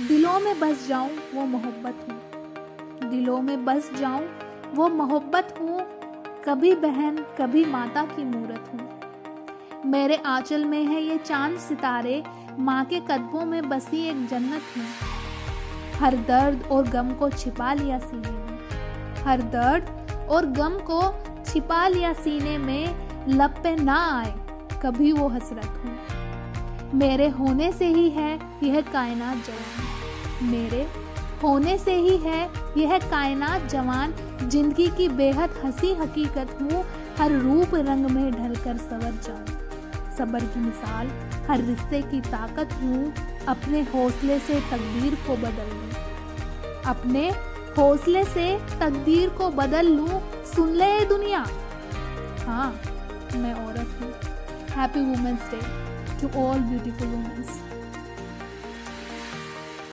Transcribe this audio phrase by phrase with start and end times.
[0.00, 4.26] दिलों में बस जाऊँ, वो मोहब्बत हूँ। दिलों में बस जाऊँ,
[4.74, 5.80] वो मोहब्बत हूँ।
[6.44, 9.00] कभी बहन, कभी माता की मूरत हूँ।
[9.90, 12.24] मेरे आंचल में है ये चाँद सितारे,
[12.58, 14.84] माँ के कदमों में बसी एक जन्नत हूँ।
[15.98, 18.58] हर दर्द और गम को छिपा लिया सीने में।
[19.24, 19.86] हर दर्द
[20.30, 24.34] और गम को छिपा लिया सीने में, लब पे ना आए,
[24.82, 25.98] कभी वो हसरत हूँ।
[26.94, 30.86] मेरे होने से ही है यह कायनात जवान। मेरे
[31.42, 32.42] होने से ही है
[32.76, 36.84] यह कायनात जवान, ज़िंदगी की बेहद हँसी हकीकत हूँ,
[37.18, 39.62] हर रूप रंग में ढलकर सवर जाऊँ
[40.18, 41.08] सबर की मिसाल,
[41.48, 43.12] हर रिश्ते की ताकत हूँ,
[43.48, 45.90] अपने हौसले से तकदीर को बदल लूँ।
[46.86, 47.28] अपने
[47.78, 48.46] हौसले से
[48.80, 50.20] तकदीर को बदल लूँ,
[50.54, 51.46] सुन ले दुनिया।
[52.46, 52.70] हाँ
[53.36, 54.12] मैं औरत हूँ।
[54.70, 55.60] Happy women's day
[56.28, 57.83] to all beautiful women.